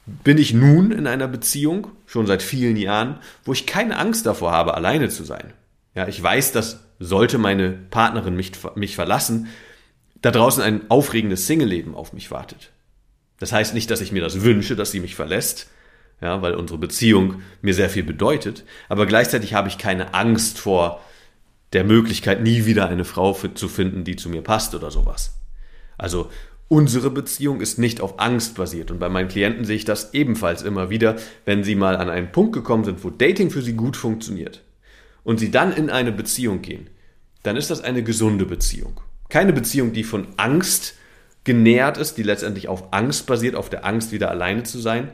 bin 0.06 0.38
ich 0.38 0.54
nun 0.54 0.92
in 0.92 1.08
einer 1.08 1.28
Beziehung, 1.28 1.88
schon 2.06 2.28
seit 2.28 2.44
vielen 2.44 2.78
Jahren, 2.78 3.18
wo 3.44 3.54
ich 3.54 3.66
keine 3.66 3.98
Angst 3.98 4.28
davor 4.28 4.52
habe, 4.52 4.76
alleine 4.76 5.10
zu 5.10 5.24
sein. 5.24 5.52
Ja, 5.96 6.08
ich 6.08 6.22
weiß, 6.22 6.52
dass 6.52 6.82
sollte 7.00 7.40
meine 7.40 7.72
Partnerin 7.72 8.36
mich, 8.36 8.52
mich 8.76 8.94
verlassen, 8.94 9.48
da 10.24 10.31
draußen 10.31 10.64
ein 10.64 10.90
aufregendes 10.90 11.46
Single-Leben 11.46 11.94
auf 11.94 12.14
mich 12.14 12.31
wartet. 12.31 12.72
Das 13.40 13.52
heißt 13.52 13.75
nicht, 13.75 13.92
dass 13.92 14.02
ich 14.02 14.12
mir 14.12 14.22
das 14.22 14.42
wünsche, 14.42 14.75
dass 14.75 14.90
sie 14.90 15.00
mich 15.00 15.16
verlässt, 15.16 15.70
ja, 16.22 16.42
weil 16.42 16.56
unsere 16.56 16.80
Beziehung 16.80 17.42
mir 17.62 17.75
sehr 17.75 17.90
viel 17.90 18.04
bedeutet, 18.04 18.64
aber 18.90 19.06
gleichzeitig 19.06 19.54
habe 19.54 19.68
ich 19.68 19.78
keine 19.78 20.16
Angst 20.16 20.58
vor 20.58 21.02
der 21.74 21.84
Möglichkeit, 21.84 22.42
nie 22.42 22.65
wieder 22.65 22.88
eine 22.88 23.06
Frau 23.06 23.34
zu 23.34 23.68
finden, 23.68 24.03
die 24.03 24.15
zu 24.15 24.30
mir 24.30 24.42
passt 24.42 24.74
oder 24.74 24.89
sowas. 24.89 25.36
Also 25.98 26.30
Unsere 26.70 27.12
Beziehung 27.12 27.62
ist 27.62 27.77
nicht 27.77 28.01
auf 28.01 28.20
Angst 28.20 28.56
basiert 28.56 28.89
und 28.89 28.98
bei 28.98 29.08
meinen 29.08 29.27
Klienten 29.27 29.63
sehe 29.63 29.75
ich 29.75 29.86
das 29.86 30.15
ebenfalls 30.15 30.63
immer 30.63 30.89
wieder, 30.89 31.18
wenn 31.46 31.63
sie 31.63 31.75
mal 31.75 31.98
an 31.98 32.10
einen 32.10 32.32
Punkt 32.32 32.53
gekommen 32.53 32.84
sind, 32.84 33.03
wo 33.03 33.12
Dating 33.12 33.51
für 33.51 33.62
sie 33.62 33.74
gut 33.74 33.96
funktioniert 33.96 34.63
und 35.24 35.39
sie 35.39 35.51
dann 35.51 35.72
in 35.72 35.92
eine 35.92 36.12
Beziehung 36.12 36.63
gehen, 36.63 36.89
dann 37.44 37.58
ist 37.58 37.70
das 37.70 37.82
eine 37.82 38.01
gesunde 38.01 38.48
Beziehung. 38.48 39.00
Keine 39.34 39.52
Beziehung, 39.52 39.94
die 39.94 40.04
von 40.04 40.28
Angst 40.38 40.94
genährt 41.44 41.98
ist, 41.98 42.20
die 42.20 42.22
letztendlich 42.22 42.68
auf 42.68 42.94
Angst 42.94 43.25
basiert, 43.25 43.56
auf 43.56 43.68
der 43.68 43.84
Angst 43.84 44.12
wieder 44.12 44.30
alleine 44.30 44.62
zu 44.62 44.78
sein, 44.78 45.10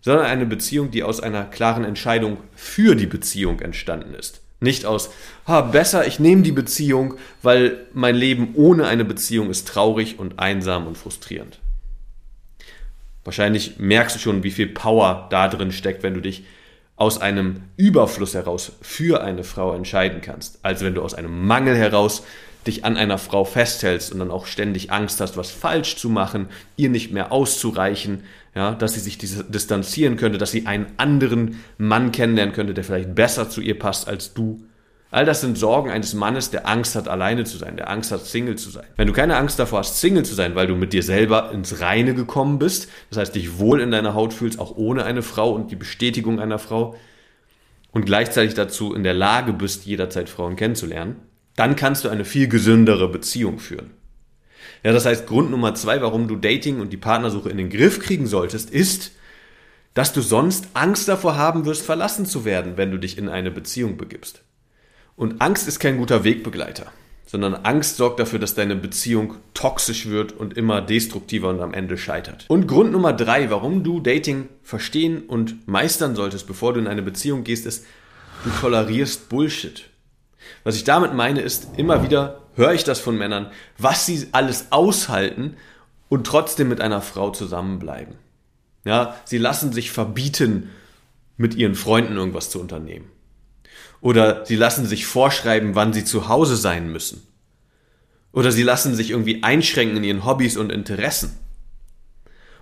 sondern 0.00 0.26
eine 0.26 0.44
Beziehung, 0.44 0.90
die 0.90 1.04
aus 1.04 1.20
einer 1.20 1.44
klaren 1.44 1.84
Entscheidung 1.84 2.38
für 2.56 2.96
die 2.96 3.06
Beziehung 3.06 3.60
entstanden 3.60 4.14
ist. 4.14 4.40
Nicht 4.58 4.86
aus, 4.86 5.10
ha, 5.46 5.60
besser, 5.60 6.04
ich 6.04 6.18
nehme 6.18 6.42
die 6.42 6.50
Beziehung, 6.50 7.14
weil 7.42 7.86
mein 7.92 8.16
Leben 8.16 8.54
ohne 8.56 8.88
eine 8.88 9.04
Beziehung 9.04 9.50
ist 9.50 9.68
traurig 9.68 10.18
und 10.18 10.40
einsam 10.40 10.88
und 10.88 10.98
frustrierend. 10.98 11.60
Wahrscheinlich 13.22 13.78
merkst 13.78 14.16
du 14.16 14.18
schon, 14.18 14.42
wie 14.42 14.50
viel 14.50 14.66
Power 14.66 15.28
da 15.30 15.46
drin 15.46 15.70
steckt, 15.70 16.02
wenn 16.02 16.14
du 16.14 16.20
dich 16.20 16.42
aus 17.00 17.18
einem 17.18 17.62
Überfluss 17.78 18.34
heraus 18.34 18.72
für 18.82 19.22
eine 19.22 19.42
Frau 19.42 19.72
entscheiden 19.72 20.20
kannst, 20.20 20.58
als 20.62 20.84
wenn 20.84 20.94
du 20.94 21.00
aus 21.00 21.14
einem 21.14 21.46
Mangel 21.46 21.74
heraus 21.74 22.24
dich 22.66 22.84
an 22.84 22.98
einer 22.98 23.16
Frau 23.16 23.46
festhältst 23.46 24.12
und 24.12 24.18
dann 24.18 24.30
auch 24.30 24.44
ständig 24.44 24.92
Angst 24.92 25.18
hast, 25.22 25.38
was 25.38 25.50
falsch 25.50 25.96
zu 25.96 26.10
machen, 26.10 26.48
ihr 26.76 26.90
nicht 26.90 27.10
mehr 27.10 27.32
auszureichen, 27.32 28.24
ja, 28.54 28.72
dass 28.72 28.92
sie 28.92 29.00
sich 29.00 29.16
distanzieren 29.16 30.18
könnte, 30.18 30.36
dass 30.36 30.50
sie 30.50 30.66
einen 30.66 30.88
anderen 30.98 31.62
Mann 31.78 32.12
kennenlernen 32.12 32.54
könnte, 32.54 32.74
der 32.74 32.84
vielleicht 32.84 33.14
besser 33.14 33.48
zu 33.48 33.62
ihr 33.62 33.78
passt 33.78 34.06
als 34.06 34.34
du. 34.34 34.62
All 35.12 35.24
das 35.24 35.40
sind 35.40 35.58
Sorgen 35.58 35.90
eines 35.90 36.14
Mannes, 36.14 36.50
der 36.50 36.68
Angst 36.68 36.94
hat, 36.94 37.08
alleine 37.08 37.44
zu 37.44 37.58
sein, 37.58 37.76
der 37.76 37.90
Angst 37.90 38.12
hat, 38.12 38.24
Single 38.26 38.56
zu 38.56 38.70
sein. 38.70 38.86
Wenn 38.96 39.08
du 39.08 39.12
keine 39.12 39.36
Angst 39.36 39.58
davor 39.58 39.80
hast, 39.80 40.00
Single 40.00 40.24
zu 40.24 40.34
sein, 40.34 40.54
weil 40.54 40.68
du 40.68 40.76
mit 40.76 40.92
dir 40.92 41.02
selber 41.02 41.50
ins 41.52 41.80
Reine 41.80 42.14
gekommen 42.14 42.60
bist, 42.60 42.88
das 43.08 43.18
heißt, 43.18 43.34
dich 43.34 43.58
wohl 43.58 43.80
in 43.80 43.90
deiner 43.90 44.14
Haut 44.14 44.32
fühlst, 44.32 44.60
auch 44.60 44.76
ohne 44.76 45.04
eine 45.04 45.22
Frau 45.22 45.52
und 45.52 45.72
die 45.72 45.76
Bestätigung 45.76 46.38
einer 46.38 46.60
Frau, 46.60 46.94
und 47.92 48.06
gleichzeitig 48.06 48.54
dazu 48.54 48.94
in 48.94 49.02
der 49.02 49.14
Lage 49.14 49.52
bist, 49.52 49.84
jederzeit 49.84 50.28
Frauen 50.28 50.54
kennenzulernen, 50.54 51.16
dann 51.56 51.74
kannst 51.74 52.04
du 52.04 52.08
eine 52.08 52.24
viel 52.24 52.46
gesündere 52.46 53.08
Beziehung 53.08 53.58
führen. 53.58 53.90
Ja, 54.84 54.92
das 54.92 55.06
heißt, 55.06 55.26
Grund 55.26 55.50
Nummer 55.50 55.74
zwei, 55.74 56.00
warum 56.00 56.28
du 56.28 56.36
Dating 56.36 56.80
und 56.80 56.92
die 56.92 56.96
Partnersuche 56.96 57.50
in 57.50 57.56
den 57.56 57.68
Griff 57.68 57.98
kriegen 57.98 58.28
solltest, 58.28 58.70
ist, 58.70 59.12
dass 59.94 60.12
du 60.12 60.20
sonst 60.20 60.68
Angst 60.74 61.08
davor 61.08 61.36
haben 61.36 61.66
wirst, 61.66 61.84
verlassen 61.84 62.26
zu 62.26 62.44
werden, 62.44 62.76
wenn 62.76 62.92
du 62.92 62.98
dich 62.98 63.18
in 63.18 63.28
eine 63.28 63.50
Beziehung 63.50 63.96
begibst. 63.96 64.42
Und 65.20 65.42
Angst 65.42 65.68
ist 65.68 65.80
kein 65.80 65.98
guter 65.98 66.24
Wegbegleiter, 66.24 66.86
sondern 67.26 67.54
Angst 67.54 67.98
sorgt 67.98 68.18
dafür, 68.20 68.38
dass 68.38 68.54
deine 68.54 68.74
Beziehung 68.74 69.34
toxisch 69.52 70.06
wird 70.06 70.32
und 70.32 70.56
immer 70.56 70.80
destruktiver 70.80 71.50
und 71.50 71.60
am 71.60 71.74
Ende 71.74 71.98
scheitert. 71.98 72.46
Und 72.48 72.66
Grund 72.66 72.90
Nummer 72.90 73.12
drei, 73.12 73.50
warum 73.50 73.84
du 73.84 74.00
Dating 74.00 74.48
verstehen 74.62 75.24
und 75.24 75.68
meistern 75.68 76.16
solltest, 76.16 76.46
bevor 76.46 76.72
du 76.72 76.80
in 76.80 76.86
eine 76.86 77.02
Beziehung 77.02 77.44
gehst, 77.44 77.66
ist, 77.66 77.84
du 78.44 78.50
tolerierst 78.62 79.28
Bullshit. 79.28 79.90
Was 80.64 80.76
ich 80.76 80.84
damit 80.84 81.12
meine, 81.12 81.42
ist, 81.42 81.68
immer 81.76 82.02
wieder 82.02 82.40
höre 82.54 82.72
ich 82.72 82.84
das 82.84 82.98
von 82.98 83.18
Männern, 83.18 83.50
was 83.76 84.06
sie 84.06 84.28
alles 84.32 84.68
aushalten 84.70 85.54
und 86.08 86.26
trotzdem 86.26 86.70
mit 86.70 86.80
einer 86.80 87.02
Frau 87.02 87.28
zusammenbleiben. 87.28 88.14
Ja, 88.86 89.16
sie 89.26 89.36
lassen 89.36 89.74
sich 89.74 89.90
verbieten, 89.90 90.70
mit 91.36 91.54
ihren 91.56 91.74
Freunden 91.74 92.16
irgendwas 92.16 92.48
zu 92.48 92.58
unternehmen. 92.58 93.10
Oder 94.00 94.46
sie 94.46 94.56
lassen 94.56 94.86
sich 94.86 95.06
vorschreiben, 95.06 95.74
wann 95.74 95.92
sie 95.92 96.04
zu 96.04 96.28
Hause 96.28 96.56
sein 96.56 96.90
müssen. 96.90 97.26
Oder 98.32 98.52
sie 98.52 98.62
lassen 98.62 98.94
sich 98.94 99.10
irgendwie 99.10 99.42
einschränken 99.42 99.98
in 99.98 100.04
ihren 100.04 100.24
Hobbys 100.24 100.56
und 100.56 100.70
Interessen. 100.70 101.36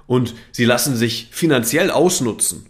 Und 0.06 0.34
sie 0.52 0.64
lassen 0.64 0.96
sich 0.96 1.28
finanziell 1.30 1.90
ausnutzen. 1.90 2.66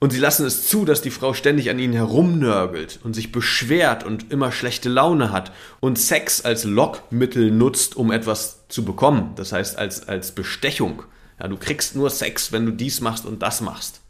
Und 0.00 0.12
sie 0.12 0.18
lassen 0.18 0.46
es 0.46 0.66
zu, 0.66 0.86
dass 0.86 1.02
die 1.02 1.10
Frau 1.10 1.34
ständig 1.34 1.68
an 1.68 1.78
ihnen 1.78 1.92
herumnörgelt 1.92 3.00
und 3.04 3.14
sich 3.14 3.32
beschwert 3.32 4.02
und 4.02 4.32
immer 4.32 4.50
schlechte 4.50 4.88
Laune 4.88 5.30
hat 5.30 5.52
und 5.78 5.98
Sex 5.98 6.40
als 6.40 6.64
Lockmittel 6.64 7.50
nutzt, 7.50 7.96
um 7.96 8.10
etwas 8.10 8.66
zu 8.68 8.82
bekommen. 8.84 9.32
Das 9.36 9.52
heißt, 9.52 9.76
als, 9.76 10.08
als 10.08 10.32
Bestechung. 10.32 11.02
Ja, 11.38 11.48
du 11.48 11.58
kriegst 11.58 11.96
nur 11.96 12.08
Sex, 12.08 12.50
wenn 12.50 12.64
du 12.64 12.72
dies 12.72 13.02
machst 13.02 13.26
und 13.26 13.42
das 13.42 13.60
machst. 13.60 14.00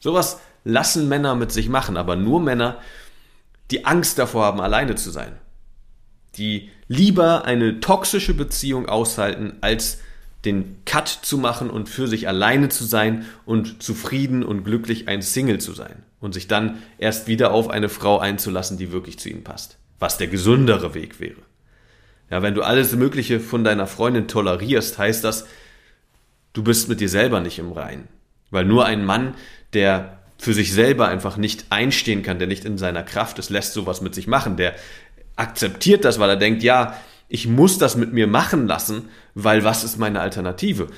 Sowas 0.00 0.40
lassen 0.68 1.08
Männer 1.08 1.34
mit 1.34 1.50
sich 1.50 1.68
machen, 1.68 1.96
aber 1.96 2.14
nur 2.14 2.40
Männer, 2.40 2.78
die 3.70 3.84
Angst 3.84 4.18
davor 4.18 4.44
haben, 4.44 4.60
alleine 4.60 4.94
zu 4.94 5.10
sein. 5.10 5.32
Die 6.36 6.70
lieber 6.86 7.44
eine 7.44 7.80
toxische 7.80 8.34
Beziehung 8.34 8.88
aushalten, 8.88 9.54
als 9.60 10.00
den 10.44 10.76
Cut 10.84 11.08
zu 11.08 11.36
machen 11.36 11.68
und 11.68 11.88
für 11.88 12.06
sich 12.06 12.28
alleine 12.28 12.68
zu 12.68 12.84
sein 12.84 13.26
und 13.44 13.82
zufrieden 13.82 14.44
und 14.44 14.62
glücklich 14.62 15.08
ein 15.08 15.22
Single 15.22 15.58
zu 15.58 15.72
sein 15.72 16.04
und 16.20 16.32
sich 16.32 16.46
dann 16.46 16.78
erst 16.98 17.26
wieder 17.26 17.52
auf 17.52 17.70
eine 17.70 17.88
Frau 17.88 18.18
einzulassen, 18.18 18.78
die 18.78 18.92
wirklich 18.92 19.18
zu 19.18 19.28
ihnen 19.28 19.42
passt. 19.42 19.78
Was 19.98 20.16
der 20.16 20.28
gesündere 20.28 20.94
Weg 20.94 21.18
wäre. 21.18 21.42
Ja, 22.30 22.42
wenn 22.42 22.54
du 22.54 22.62
alles 22.62 22.94
Mögliche 22.94 23.40
von 23.40 23.64
deiner 23.64 23.86
Freundin 23.86 24.28
tolerierst, 24.28 24.98
heißt 24.98 25.24
das, 25.24 25.46
du 26.52 26.62
bist 26.62 26.88
mit 26.88 27.00
dir 27.00 27.08
selber 27.08 27.40
nicht 27.40 27.58
im 27.58 27.72
Reinen. 27.72 28.06
Weil 28.50 28.64
nur 28.64 28.84
ein 28.84 29.04
Mann, 29.04 29.34
der 29.72 30.17
für 30.38 30.54
sich 30.54 30.72
selber 30.72 31.08
einfach 31.08 31.36
nicht 31.36 31.66
einstehen 31.70 32.22
kann, 32.22 32.38
der 32.38 32.48
nicht 32.48 32.64
in 32.64 32.78
seiner 32.78 33.02
Kraft 33.02 33.38
ist, 33.38 33.50
lässt 33.50 33.72
sowas 33.72 34.00
mit 34.00 34.14
sich 34.14 34.28
machen, 34.28 34.56
der 34.56 34.74
akzeptiert 35.36 36.04
das, 36.04 36.18
weil 36.18 36.30
er 36.30 36.36
denkt, 36.36 36.62
ja, 36.62 36.96
ich 37.28 37.46
muss 37.46 37.78
das 37.78 37.96
mit 37.96 38.12
mir 38.12 38.26
machen 38.26 38.66
lassen, 38.66 39.08
weil 39.34 39.64
was 39.64 39.84
ist 39.84 39.98
meine 39.98 40.20
Alternative? 40.20 40.88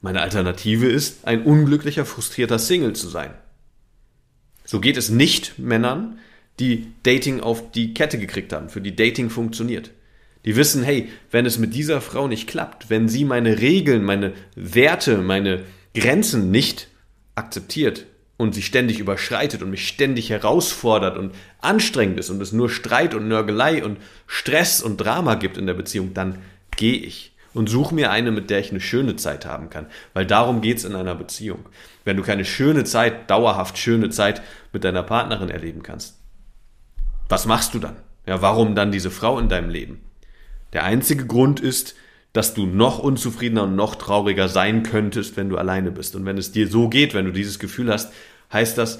Meine 0.00 0.22
Alternative 0.22 0.86
ist, 0.86 1.26
ein 1.26 1.42
unglücklicher, 1.42 2.06
frustrierter 2.06 2.58
Single 2.58 2.94
zu 2.94 3.08
sein. 3.08 3.34
So 4.64 4.80
geht 4.80 4.96
es 4.96 5.10
nicht 5.10 5.58
Männern, 5.58 6.18
die 6.60 6.92
Dating 7.02 7.40
auf 7.40 7.72
die 7.72 7.94
Kette 7.94 8.18
gekriegt 8.18 8.52
haben, 8.52 8.68
für 8.68 8.80
die 8.80 8.96
Dating 8.96 9.28
funktioniert. 9.28 9.90
Die 10.44 10.56
wissen, 10.56 10.82
hey, 10.82 11.08
wenn 11.30 11.46
es 11.46 11.58
mit 11.58 11.74
dieser 11.74 12.00
Frau 12.00 12.28
nicht 12.28 12.48
klappt, 12.48 12.90
wenn 12.90 13.08
sie 13.08 13.24
meine 13.24 13.60
Regeln, 13.60 14.04
meine 14.04 14.34
Werte, 14.54 15.18
meine 15.18 15.64
Grenzen 15.94 16.50
nicht 16.50 16.88
akzeptiert 17.34 18.06
und 18.36 18.54
sie 18.54 18.62
ständig 18.62 18.98
überschreitet 18.98 19.62
und 19.62 19.70
mich 19.70 19.86
ständig 19.86 20.30
herausfordert 20.30 21.16
und 21.16 21.34
anstrengend 21.60 22.18
ist 22.18 22.30
und 22.30 22.40
es 22.40 22.52
nur 22.52 22.68
Streit 22.68 23.14
und 23.14 23.28
Nörgelei 23.28 23.84
und 23.84 23.98
Stress 24.26 24.82
und 24.82 24.96
Drama 24.96 25.34
gibt 25.36 25.56
in 25.56 25.66
der 25.66 25.74
Beziehung, 25.74 26.14
dann 26.14 26.38
gehe 26.76 26.98
ich 26.98 27.34
und 27.54 27.68
suche 27.68 27.94
mir 27.94 28.10
eine, 28.10 28.32
mit 28.32 28.50
der 28.50 28.58
ich 28.58 28.70
eine 28.70 28.80
schöne 28.80 29.16
Zeit 29.16 29.46
haben 29.46 29.70
kann. 29.70 29.86
Weil 30.12 30.26
darum 30.26 30.60
geht's 30.60 30.84
in 30.84 30.96
einer 30.96 31.14
Beziehung. 31.14 31.66
Wenn 32.04 32.16
du 32.16 32.22
keine 32.22 32.44
schöne 32.44 32.84
Zeit, 32.84 33.30
dauerhaft 33.30 33.78
schöne 33.78 34.10
Zeit 34.10 34.42
mit 34.72 34.84
deiner 34.84 35.04
Partnerin 35.04 35.48
erleben 35.48 35.82
kannst, 35.82 36.18
was 37.28 37.46
machst 37.46 37.72
du 37.74 37.78
dann? 37.78 37.96
Ja, 38.26 38.42
warum 38.42 38.74
dann 38.74 38.92
diese 38.92 39.10
Frau 39.10 39.38
in 39.38 39.48
deinem 39.48 39.70
Leben? 39.70 40.02
Der 40.72 40.82
einzige 40.82 41.26
Grund 41.26 41.60
ist, 41.60 41.94
dass 42.34 42.52
du 42.52 42.66
noch 42.66 42.98
unzufriedener 42.98 43.62
und 43.62 43.76
noch 43.76 43.94
trauriger 43.94 44.48
sein 44.48 44.82
könntest, 44.82 45.38
wenn 45.38 45.48
du 45.48 45.56
alleine 45.56 45.90
bist. 45.90 46.14
Und 46.16 46.26
wenn 46.26 46.36
es 46.36 46.52
dir 46.52 46.68
so 46.68 46.88
geht, 46.88 47.14
wenn 47.14 47.24
du 47.24 47.32
dieses 47.32 47.58
Gefühl 47.58 47.90
hast, 47.90 48.12
heißt 48.52 48.76
das, 48.76 48.98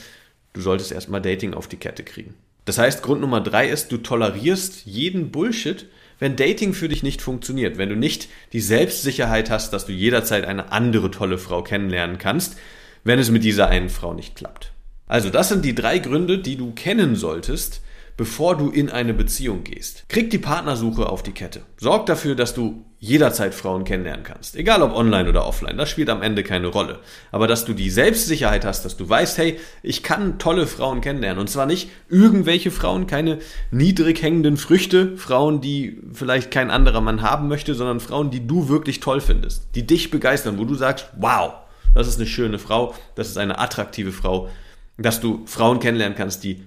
du 0.53 0.61
solltest 0.61 0.93
erstmal 0.93 1.21
Dating 1.21 1.53
auf 1.53 1.69
die 1.69 1.77
Kette 1.77 2.05
kriegen. 2.05 2.35
Das 2.65 2.79
heißt, 2.79 3.03
Grund 3.03 3.21
Nummer 3.21 3.41
drei 3.41 3.69
ist, 3.69 3.91
du 3.91 3.99
tolerierst 3.99 4.87
jeden 4.87 5.33
Bullshit, 5.33 5.87
wenn 6.21 6.37
Dating 6.37 6.75
für 6.75 6.89
dich 6.89 7.03
nicht 7.03 7.21
funktioniert, 7.21 7.77
wenn 7.77 7.89
du 7.89 7.97
nicht 7.97 8.29
die 8.53 8.61
Selbstsicherheit 8.61 9.51
hast, 9.51 9.73
dass 9.73 9.85
du 9.85 9.93
jederzeit 9.93 10.45
eine 10.45 10.71
andere 10.71 11.11
tolle 11.11 11.37
Frau 11.37 11.63
kennenlernen 11.63 12.19
kannst, 12.19 12.57
wenn 13.03 13.19
es 13.19 13.33
mit 13.33 13.43
dieser 13.43 13.69
einen 13.69 13.91
Frau 13.91 14.15
nicht 14.15 14.37
klappt. 14.37 14.73
Also 15.09 15.29
das 15.29 15.49
sind 15.49 15.65
die 15.65 15.75
drei 15.75 15.99
Gründe, 15.99 16.39
die 16.39 16.57
du 16.57 16.73
kennen 16.73 17.17
solltest, 17.17 17.83
bevor 18.17 18.57
du 18.57 18.71
in 18.71 18.91
eine 18.91 19.15
Beziehung 19.15 19.65
gehst. 19.65 20.09
Krieg 20.09 20.31
die 20.31 20.39
Partnersuche 20.39 21.09
auf 21.09 21.23
die 21.23 21.33
Kette. 21.33 21.63
Sorg 21.79 22.07
dafür, 22.07 22.35
dass 22.35 22.55
du 22.55 22.85
jederzeit 22.99 23.55
Frauen 23.55 23.85
kennenlernen 23.85 24.25
kannst. 24.25 24.57
Egal 24.57 24.81
ob 24.81 24.95
online 24.95 25.29
oder 25.29 25.47
offline, 25.47 25.77
das 25.77 25.91
spielt 25.91 26.09
am 26.09 26.23
Ende 26.23 26.43
keine 26.43 26.69
Rolle. 26.69 27.01
Aber 27.33 27.47
dass 27.47 27.65
du 27.65 27.75
die 27.75 27.91
Selbstsicherheit 27.91 28.65
hast, 28.65 28.85
dass 28.85 28.97
du 28.97 29.07
weißt, 29.07 29.37
hey, 29.37 29.59
ich 29.83 30.03
kann 30.03 30.39
tolle 30.39 30.67
Frauen 30.67 31.03
kennenlernen. 31.03 31.41
Und 31.41 31.51
zwar 31.51 31.67
nicht 31.67 31.91
irgendwelche 32.09 32.71
Frauen, 32.71 33.07
keine 33.07 33.41
niedrig 33.71 34.23
hängenden 34.23 34.57
Früchte, 34.57 35.19
Frauen, 35.19 35.61
die 35.61 36.01
vielleicht 36.13 36.51
kein 36.51 36.71
anderer 36.71 37.03
Mann 37.03 37.21
haben 37.21 37.49
möchte, 37.49 37.75
sondern 37.75 38.01
Frauen, 38.01 38.31
die 38.31 38.47
du 38.47 38.69
wirklich 38.69 39.01
toll 39.01 39.21
findest, 39.21 39.69
die 39.75 39.87
dich 39.87 40.11
begeistern, 40.11 40.59
wo 40.59 40.65
du 40.65 40.75
sagst, 40.75 41.11
wow, 41.19 41.53
das 41.95 42.09
ist 42.09 42.19
eine 42.19 42.27
schöne 42.27 42.59
Frau, 42.59 42.95
das 43.17 43.29
ist 43.29 43.39
eine 43.39 43.59
attraktive 43.59 44.13
Frau, 44.13 44.49
dass 44.97 45.21
du 45.21 45.43
Frauen 45.47 45.79
kennenlernen 45.81 46.17
kannst, 46.17 46.45
die 46.45 46.63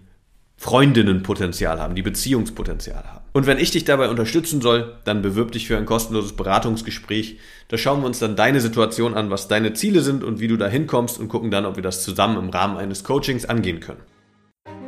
Freundinnenpotenzial 0.57 1.79
haben, 1.79 1.95
die 1.95 2.01
Beziehungspotenzial 2.01 3.03
haben. 3.03 3.25
Und 3.31 3.45
wenn 3.45 3.59
ich 3.59 3.69
dich 3.69 3.85
dabei 3.85 4.09
unterstützen 4.09 4.61
soll, 4.61 4.95
dann 5.05 5.21
bewirb 5.21 5.51
dich 5.51 5.67
für 5.67 5.77
ein 5.77 5.85
kostenloses 5.85 6.33
Beratungsgespräch. 6.33 7.37
Da 7.67 7.77
schauen 7.77 8.01
wir 8.01 8.07
uns 8.07 8.17
dann 8.17 8.35
deine 8.35 8.59
Situation 8.59 9.13
an, 9.13 9.29
was 9.29 9.47
deine 9.47 9.73
Ziele 9.73 10.01
sind 10.01 10.23
und 10.23 10.39
wie 10.39 10.47
du 10.47 10.57
da 10.57 10.67
hinkommst 10.67 11.19
und 11.19 11.27
gucken 11.27 11.51
dann, 11.51 11.65
ob 11.65 11.75
wir 11.75 11.83
das 11.83 12.03
zusammen 12.03 12.37
im 12.37 12.49
Rahmen 12.49 12.77
eines 12.77 13.03
Coachings 13.03 13.45
angehen 13.45 13.79
können. 13.79 14.01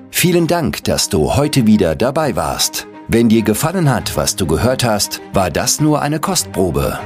Vielen 0.10 0.48
Dank, 0.48 0.84
dass 0.86 1.10
du 1.10 1.36
heute 1.36 1.68
wieder 1.68 1.96
dabei 1.96 2.36
warst. 2.36 2.88
Wenn 3.08 3.30
dir 3.30 3.44
gefallen 3.44 3.90
hat, 3.90 4.18
was 4.18 4.36
du 4.36 4.48
gehört 4.48 4.84
hast, 4.84 5.22
war 5.34 5.52
das 5.52 5.80
nur 5.80 6.02
eine 6.02 6.20
Kostprobe. 6.20 7.00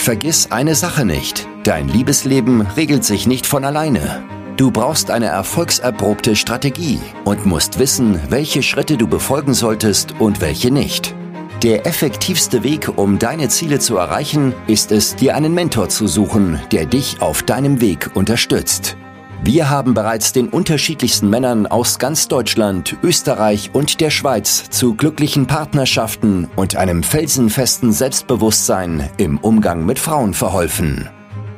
Vergiss 0.00 0.50
eine 0.50 0.74
Sache 0.74 1.04
nicht. 1.04 1.46
Dein 1.62 1.86
Liebesleben 1.86 2.62
regelt 2.62 3.04
sich 3.04 3.26
nicht 3.26 3.46
von 3.46 3.66
alleine. 3.66 4.22
Du 4.56 4.70
brauchst 4.70 5.10
eine 5.10 5.26
erfolgserprobte 5.26 6.36
Strategie 6.36 6.98
und 7.26 7.44
musst 7.44 7.78
wissen, 7.78 8.18
welche 8.30 8.62
Schritte 8.62 8.96
du 8.96 9.06
befolgen 9.06 9.52
solltest 9.52 10.14
und 10.18 10.40
welche 10.40 10.70
nicht. 10.70 11.14
Der 11.62 11.86
effektivste 11.86 12.62
Weg, 12.62 12.96
um 12.96 13.18
deine 13.18 13.50
Ziele 13.50 13.78
zu 13.78 13.98
erreichen, 13.98 14.54
ist 14.66 14.90
es, 14.90 15.16
dir 15.16 15.34
einen 15.36 15.52
Mentor 15.52 15.90
zu 15.90 16.06
suchen, 16.06 16.58
der 16.72 16.86
dich 16.86 17.20
auf 17.20 17.42
deinem 17.42 17.82
Weg 17.82 18.10
unterstützt. 18.14 18.96
Wir 19.42 19.70
haben 19.70 19.94
bereits 19.94 20.34
den 20.34 20.50
unterschiedlichsten 20.50 21.30
Männern 21.30 21.66
aus 21.66 21.98
ganz 21.98 22.28
Deutschland, 22.28 22.98
Österreich 23.02 23.70
und 23.72 24.02
der 24.02 24.10
Schweiz 24.10 24.68
zu 24.68 24.92
glücklichen 24.94 25.46
Partnerschaften 25.46 26.46
und 26.56 26.76
einem 26.76 27.02
felsenfesten 27.02 27.90
Selbstbewusstsein 27.90 29.08
im 29.16 29.38
Umgang 29.38 29.86
mit 29.86 29.98
Frauen 29.98 30.34
verholfen. 30.34 31.08